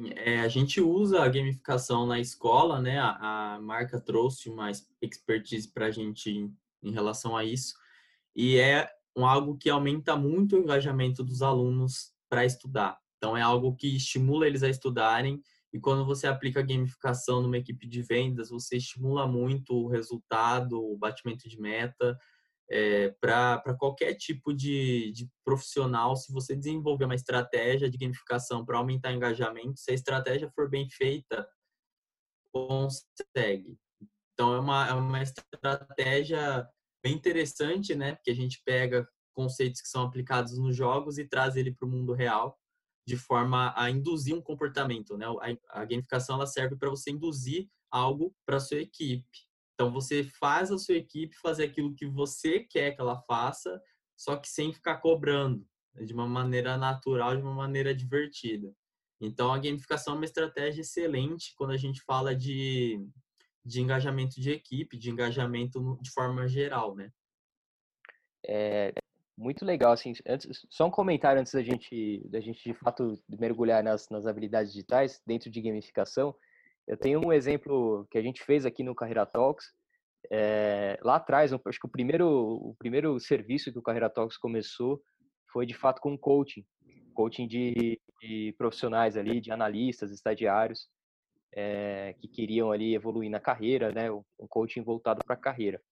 é, 0.00 0.40
a 0.40 0.48
gente 0.48 0.80
usa 0.80 1.22
a 1.22 1.28
gamificação 1.28 2.06
na 2.06 2.20
escola, 2.20 2.80
né? 2.80 2.98
A, 2.98 3.54
a 3.54 3.60
marca 3.60 4.00
trouxe 4.00 4.48
uma 4.48 4.70
expertise 5.02 5.68
para 5.72 5.86
a 5.86 5.90
gente 5.90 6.30
em, 6.30 6.56
em, 6.82 6.92
relação 6.92 7.36
a 7.36 7.44
isso. 7.44 7.74
E 8.34 8.56
é 8.58 8.88
um, 9.16 9.26
algo 9.26 9.56
que 9.56 9.68
aumenta 9.68 10.16
muito 10.16 10.56
o 10.56 10.60
engajamento 10.60 11.24
dos 11.24 11.42
alunos 11.42 12.12
para 12.28 12.44
estudar. 12.44 12.96
Então, 13.16 13.36
é 13.36 13.42
algo 13.42 13.74
que 13.74 13.96
estimula 13.96 14.46
eles 14.46 14.62
a 14.62 14.68
estudarem. 14.68 15.42
E 15.72 15.80
quando 15.80 16.06
você 16.06 16.28
aplica 16.28 16.60
a 16.60 16.62
gamificação 16.62 17.42
numa 17.42 17.58
equipe 17.58 17.86
de 17.86 18.00
vendas, 18.00 18.50
você 18.50 18.76
estimula 18.76 19.26
muito 19.26 19.74
o 19.74 19.88
resultado, 19.88 20.80
o 20.80 20.96
batimento 20.96 21.48
de 21.48 21.60
meta 21.60 22.16
é, 22.70 23.10
para 23.20 23.74
qualquer 23.78 24.14
tipo 24.14 24.52
de, 24.52 25.10
de, 25.12 25.28
profissional, 25.44 26.14
se 26.16 26.32
você 26.32 26.54
desenvolver 26.54 27.06
uma 27.06 27.14
estratégia 27.14 27.88
de 27.88 27.96
gamificação 27.96 28.64
para 28.64 28.78
aumentar 28.78 29.10
o 29.10 29.16
engajamento, 29.16 29.80
se 29.80 29.90
a 29.90 29.94
estratégia 29.94 30.50
for 30.54 30.68
bem 30.68 30.88
feita, 30.90 31.48
consegue. 32.52 33.78
Então, 34.34 34.54
é 34.54 34.60
uma, 34.60 34.88
é 34.88 34.92
uma 34.92 35.22
estratégia 35.22 36.68
bem 37.02 37.14
interessante, 37.14 37.94
né? 37.94 38.14
Porque 38.14 38.30
a 38.30 38.34
gente 38.34 38.60
pega 38.64 39.08
conceitos 39.34 39.80
que 39.80 39.88
são 39.88 40.02
aplicados 40.02 40.58
nos 40.58 40.76
jogos 40.76 41.16
e 41.16 41.26
traz 41.26 41.56
ele 41.56 41.72
para 41.72 41.86
o 41.86 41.90
mundo 41.90 42.12
real, 42.12 42.58
de 43.06 43.16
forma 43.16 43.72
a 43.76 43.90
induzir 43.90 44.34
um 44.34 44.42
comportamento, 44.42 45.16
né? 45.16 45.26
A, 45.26 45.80
a 45.80 45.84
gamificação 45.84 46.36
ela 46.36 46.46
serve 46.46 46.76
para 46.76 46.90
você 46.90 47.10
induzir 47.10 47.68
algo 47.90 48.34
para 48.44 48.60
sua 48.60 48.78
equipe. 48.78 49.47
Então 49.78 49.92
você 49.92 50.24
faz 50.24 50.72
a 50.72 50.76
sua 50.76 50.96
equipe 50.96 51.36
fazer 51.36 51.66
aquilo 51.66 51.94
que 51.94 52.04
você 52.04 52.58
quer 52.58 52.96
que 52.96 53.00
ela 53.00 53.22
faça, 53.22 53.80
só 54.16 54.36
que 54.36 54.48
sem 54.48 54.72
ficar 54.72 54.96
cobrando, 54.96 55.64
né, 55.94 56.04
de 56.04 56.12
uma 56.12 56.26
maneira 56.26 56.76
natural, 56.76 57.36
de 57.36 57.42
uma 57.42 57.54
maneira 57.54 57.94
divertida. 57.94 58.74
Então 59.20 59.52
a 59.52 59.58
gamificação 59.58 60.14
é 60.14 60.16
uma 60.16 60.24
estratégia 60.24 60.80
excelente 60.80 61.54
quando 61.54 61.70
a 61.70 61.76
gente 61.76 62.02
fala 62.02 62.34
de, 62.34 63.08
de 63.64 63.80
engajamento 63.80 64.40
de 64.40 64.50
equipe, 64.50 64.98
de 64.98 65.10
engajamento 65.10 65.96
de 66.02 66.10
forma 66.10 66.48
geral, 66.48 66.96
né? 66.96 67.12
É 68.44 68.92
muito 69.36 69.64
legal, 69.64 69.92
assim, 69.92 70.12
antes, 70.26 70.66
só 70.68 70.86
um 70.86 70.90
comentário 70.90 71.40
antes 71.40 71.52
da 71.52 71.62
gente, 71.62 72.26
da 72.28 72.40
gente 72.40 72.64
de 72.64 72.74
fato 72.74 73.14
mergulhar 73.28 73.84
nas, 73.84 74.08
nas 74.08 74.26
habilidades 74.26 74.72
digitais 74.72 75.22
dentro 75.24 75.48
de 75.48 75.62
gamificação. 75.62 76.34
Eu 76.88 76.96
tenho 76.96 77.20
um 77.22 77.30
exemplo 77.30 78.06
que 78.10 78.16
a 78.16 78.22
gente 78.22 78.42
fez 78.42 78.64
aqui 78.64 78.82
no 78.82 78.94
Carreira 78.94 79.26
Talks. 79.26 79.66
É, 80.32 80.98
lá 81.02 81.16
atrás, 81.16 81.52
acho 81.52 81.78
que 81.78 81.86
o 81.86 81.90
primeiro, 81.90 82.26
o 82.26 82.74
primeiro 82.78 83.20
serviço 83.20 83.70
que 83.70 83.78
o 83.78 83.82
Carreira 83.82 84.08
Talks 84.08 84.38
começou 84.38 85.02
foi 85.52 85.66
de 85.66 85.74
fato 85.74 86.00
com 86.00 86.16
coaching, 86.16 86.64
coaching 87.14 87.46
de, 87.46 88.00
de 88.22 88.54
profissionais 88.56 89.18
ali, 89.18 89.38
de 89.38 89.52
analistas, 89.52 90.10
estagiários 90.10 90.88
é, 91.54 92.14
que 92.20 92.26
queriam 92.26 92.72
ali 92.72 92.94
evoluir 92.94 93.30
na 93.30 93.38
carreira, 93.38 93.92
né? 93.92 94.10
Um 94.10 94.46
coaching 94.48 94.82
voltado 94.82 95.20
para 95.26 95.34
a 95.34 95.38
carreira. 95.38 95.82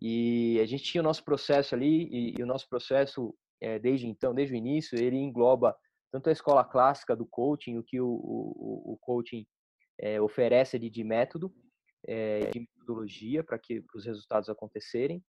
E 0.00 0.58
a 0.58 0.64
gente 0.64 0.84
tinha 0.84 1.02
o 1.02 1.04
nosso 1.04 1.22
processo 1.22 1.74
ali 1.74 2.08
e, 2.10 2.34
e 2.38 2.42
o 2.42 2.46
nosso 2.46 2.66
processo 2.66 3.34
é, 3.60 3.78
desde 3.78 4.06
então, 4.06 4.34
desde 4.34 4.54
o 4.54 4.56
início, 4.56 4.98
ele 4.98 5.16
engloba 5.16 5.76
tanto 6.10 6.30
a 6.30 6.32
escola 6.32 6.64
clássica 6.64 7.14
do 7.14 7.26
coaching, 7.26 7.76
o 7.76 7.82
que 7.82 8.00
o, 8.00 8.08
o, 8.08 8.94
o 8.94 8.98
coaching 9.02 9.46
é, 10.00 10.20
oferece 10.20 10.76
ali 10.76 10.88
de 10.88 11.04
método, 11.04 11.52
é, 12.06 12.50
de 12.50 12.60
metodologia 12.60 13.44
para 13.44 13.58
que 13.58 13.84
os 13.94 14.04
resultados 14.04 14.48
acontecerem, 14.48 15.22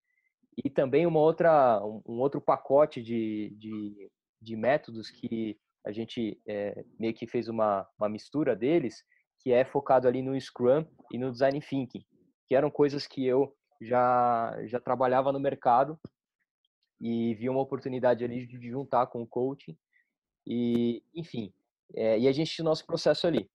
e 0.64 0.70
também 0.70 1.06
uma 1.06 1.20
outra, 1.20 1.81
um, 1.84 2.20
outro 2.20 2.39
pacote 2.39 3.02
de, 3.02 3.50
de, 3.58 4.12
de, 4.42 4.56
métodos 4.56 5.09
que 5.09 5.58
a 5.86 5.92
gente 5.92 6.40
é, 6.47 6.84
meio 7.00 7.14
que 7.14 7.25
fez 7.25 7.47
uma, 7.47 7.88
uma 7.97 8.09
mistura 8.09 8.56
deles, 8.56 9.03
que 9.40 9.52
é 9.52 9.64
focado 9.66 10.08
ali 10.08 10.22
no 10.22 10.40
Scrum 10.40 10.86
e 11.12 11.17
no 11.17 11.31
Design 11.31 11.59
Thinking, 11.62 12.06
que 12.45 12.56
eram 12.56 12.70
coisas 12.70 13.08
que 13.08 13.25
eu 13.25 13.56
já, 13.81 14.56
já 14.66 14.80
trabalhava 14.80 15.31
no 15.31 15.40
mercado 15.40 15.97
e 17.00 17.34
vi 17.36 17.50
uma 17.50 17.62
oportunidade 17.62 18.24
ali 18.25 18.46
de 18.46 18.69
juntar 18.69 19.07
com 19.07 19.22
o 19.22 19.28
coaching 19.28 19.78
e, 20.46 21.01
enfim, 21.16 21.53
é, 21.96 22.19
e 22.19 22.28
a 22.28 22.31
gente 22.34 22.51
tinha 22.51 22.66
o 22.66 22.69
nosso 22.69 22.86
processo 22.86 23.25
ali 23.25 23.50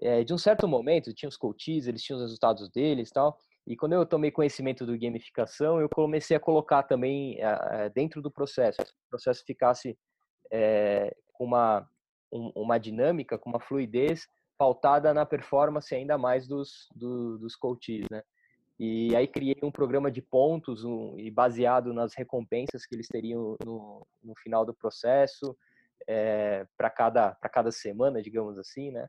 é, 0.00 0.24
de 0.24 0.32
um 0.32 0.38
certo 0.38 0.66
momento, 0.66 1.14
tinha 1.14 1.28
os 1.28 1.36
coaches, 1.36 1.86
eles 1.86 2.02
tinham 2.02 2.18
os 2.18 2.24
resultados 2.24 2.68
deles 2.70 3.10
tal. 3.10 3.38
E 3.66 3.76
quando 3.76 3.92
eu 3.92 4.06
tomei 4.06 4.30
conhecimento 4.30 4.86
do 4.86 4.98
gamificação, 4.98 5.80
eu 5.80 5.88
comecei 5.88 6.36
a 6.36 6.40
colocar 6.40 6.82
também 6.82 7.38
é, 7.40 7.88
dentro 7.90 8.22
do 8.22 8.30
processo, 8.30 8.80
o 8.80 9.10
processo 9.10 9.44
ficasse 9.46 9.96
é, 10.50 11.14
com 11.32 11.44
uma, 11.44 11.88
um, 12.32 12.50
uma 12.56 12.78
dinâmica, 12.78 13.38
com 13.38 13.50
uma 13.50 13.60
fluidez 13.60 14.26
pautada 14.58 15.14
na 15.14 15.24
performance 15.24 15.94
ainda 15.94 16.18
mais 16.18 16.46
dos, 16.46 16.88
do, 16.94 17.38
dos 17.38 17.56
coaches, 17.56 18.06
né? 18.10 18.22
E 18.78 19.14
aí 19.14 19.26
criei 19.26 19.56
um 19.62 19.70
programa 19.70 20.10
de 20.10 20.22
pontos 20.22 20.84
um, 20.84 21.18
e 21.18 21.30
baseado 21.30 21.92
nas 21.92 22.14
recompensas 22.14 22.86
que 22.86 22.94
eles 22.94 23.08
teriam 23.08 23.54
no, 23.62 24.06
no 24.22 24.34
final 24.36 24.64
do 24.64 24.72
processo, 24.72 25.54
é, 26.06 26.66
para 26.78 26.88
cada, 26.88 27.34
cada 27.34 27.70
semana, 27.70 28.22
digamos 28.22 28.58
assim, 28.58 28.90
né? 28.90 29.06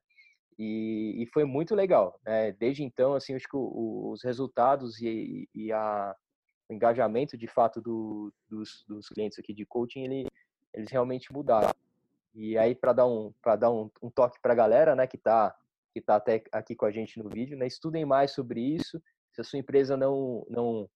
E, 0.58 1.24
e 1.24 1.28
foi 1.34 1.44
muito 1.46 1.76
legal. 1.76 2.20
Né? 2.26 2.52
Desde 2.54 2.84
então, 2.84 3.14
assim, 3.14 3.34
acho 3.36 3.48
que 3.48 3.56
o, 3.56 4.12
os 4.12 4.24
resultados 4.24 5.02
e, 5.02 5.50
e 5.54 5.72
a, 5.72 6.16
o 6.70 6.74
engajamento, 6.74 7.38
de 7.38 7.48
fato, 7.48 7.82
do, 7.82 8.34
dos, 8.50 8.84
dos 8.88 9.08
clientes 9.08 9.40
aqui 9.40 9.54
de 9.54 9.66
coaching, 9.66 10.04
ele, 10.04 10.28
eles 10.74 10.90
realmente 10.90 11.32
mudaram. 11.34 11.72
E 12.34 12.58
aí, 12.58 12.74
para 12.74 12.94
dar, 12.94 13.08
um, 13.08 13.34
dar 13.60 13.72
um, 13.72 13.90
um 14.02 14.10
toque 14.10 14.40
para 14.42 14.54
a 14.54 14.56
galera 14.56 14.96
né, 14.96 15.08
que 15.08 15.18
está 15.18 15.56
que 15.94 16.00
tá 16.00 16.16
até 16.16 16.42
aqui 16.54 16.74
com 16.74 16.86
a 16.86 16.92
gente 16.92 17.22
no 17.22 17.30
vídeo, 17.30 17.58
né, 17.58 17.68
estudem 17.68 18.06
mais 18.06 18.32
sobre 18.32 18.62
isso. 18.62 19.02
Se 19.34 19.42
a 19.42 19.44
sua 19.44 19.60
empresa 19.60 19.98
não, 19.98 20.46
não 20.50 20.90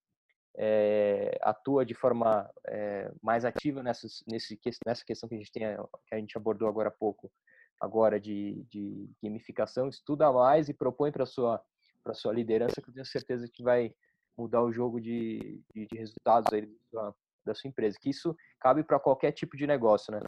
é, 0.57 1.37
atua 1.41 1.85
de 1.85 1.93
forma 1.93 2.49
é, 2.67 3.11
mais 3.21 3.45
ativa 3.45 3.83
nessa, 3.83 4.07
nesse, 4.27 4.59
nessa 4.85 5.03
questão 5.05 5.27
que 5.27 5.35
a 5.35 5.37
gente 5.37 5.51
tem, 5.51 5.63
que 6.07 6.15
a 6.15 6.17
gente 6.17 6.37
abordou 6.37 6.67
agora 6.67 6.89
há 6.89 6.91
pouco, 6.91 7.31
agora 7.79 8.19
de, 8.19 8.63
de 8.69 9.09
gamificação, 9.21 9.87
estuda 9.87 10.31
mais 10.31 10.69
e 10.69 10.73
propõe 10.73 11.11
para 11.11 11.25
sua 11.25 11.61
para 12.03 12.13
sua 12.13 12.31
liderança 12.31 12.79
que 12.79 12.87
eu 12.87 12.93
tenho 12.93 13.05
certeza 13.05 13.49
que 13.51 13.63
vai 13.63 13.91
mudar 14.37 14.61
o 14.61 14.71
jogo 14.71 15.01
de, 15.01 15.59
de, 15.73 15.87
de 15.87 15.97
resultados 15.97 16.53
aí 16.53 16.61
da 16.61 16.77
sua, 16.91 17.15
da 17.45 17.55
sua 17.55 17.67
empresa. 17.67 17.97
Que 17.99 18.11
isso 18.11 18.37
cabe 18.59 18.83
para 18.83 18.99
qualquer 18.99 19.31
tipo 19.31 19.57
de 19.57 19.65
negócio, 19.65 20.11
né? 20.11 20.19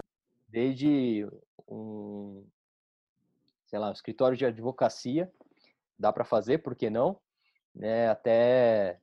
Desde 0.47 1.27
um, 1.67 2.43
sei 3.67 3.77
lá, 3.77 3.89
um 3.89 3.93
escritório 3.93 4.35
de 4.35 4.45
advocacia, 4.45 5.31
dá 5.99 6.11
para 6.11 6.25
fazer, 6.25 6.59
por 6.59 6.75
que 6.75 6.89
não? 6.89 7.19
Né? 7.75 8.09
Até, 8.09 8.99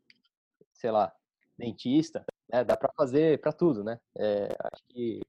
sei 0.72 0.91
lá, 0.91 1.15
dentista, 1.56 2.25
né? 2.50 2.65
dá 2.65 2.76
para 2.76 2.93
fazer 2.94 3.41
para 3.41 3.53
tudo, 3.53 3.84
né? 3.84 4.00
É, 4.16 4.49
acho 4.72 4.82
que 4.88 5.21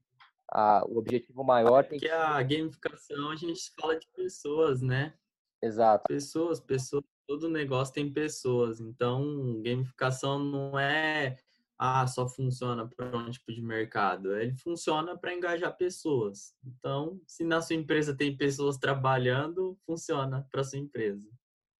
a, 0.50 0.84
o 0.86 0.98
objetivo 0.98 1.42
maior 1.44 1.84
tem 1.84 1.98
que... 1.98 2.08
a 2.08 2.42
gamificação 2.42 3.30
a 3.30 3.36
gente 3.36 3.72
fala 3.78 3.98
de 3.98 4.06
pessoas, 4.14 4.82
né? 4.82 5.14
Exato. 5.62 6.04
Pessoas, 6.08 6.60
pessoas, 6.60 7.04
todo 7.26 7.48
negócio 7.48 7.94
tem 7.94 8.12
pessoas. 8.12 8.80
Então, 8.80 9.60
gamificação 9.62 10.38
não 10.38 10.78
é 10.78 11.36
ah, 11.78 12.06
só 12.06 12.26
funciona 12.26 12.88
para 12.88 13.16
um 13.16 13.30
tipo 13.30 13.52
de 13.52 13.60
mercado. 13.60 14.34
Ele 14.34 14.54
funciona 14.54 15.16
para 15.16 15.34
engajar 15.34 15.76
pessoas. 15.76 16.54
Então, 16.64 17.20
se 17.26 17.44
na 17.44 17.60
sua 17.60 17.76
empresa 17.76 18.16
tem 18.16 18.36
pessoas 18.36 18.78
trabalhando, 18.78 19.78
funciona 19.84 20.46
para 20.50 20.64
sua 20.64 20.78
empresa. 20.78 21.28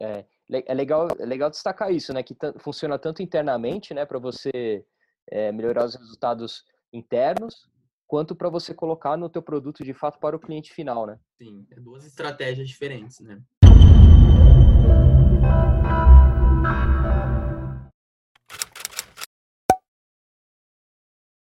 É, 0.00 0.27
é 0.50 0.75
legal, 0.75 1.09
é 1.19 1.25
legal 1.25 1.48
destacar 1.48 1.91
isso, 1.93 2.12
né? 2.12 2.22
Que 2.22 2.37
funciona 2.59 2.98
tanto 2.98 3.22
internamente, 3.22 3.94
né, 3.94 4.04
para 4.04 4.19
você 4.19 4.84
é, 5.31 5.50
melhorar 5.50 5.87
os 5.87 5.94
resultados 5.94 6.65
internos, 6.93 7.66
quanto 8.06 8.34
para 8.34 8.49
você 8.49 8.72
colocar 8.72 9.17
no 9.17 9.28
teu 9.28 9.43
produto 9.43 9.84
de 9.84 9.93
fato 9.93 10.19
para 10.19 10.37
o 10.37 10.41
cliente 10.41 10.72
final, 10.72 11.06
né? 11.06 11.19
Sim, 11.39 11.67
é 11.71 11.81
duas 11.81 12.05
estratégias 12.05 12.69
diferentes, 12.69 13.21
né? 13.21 13.41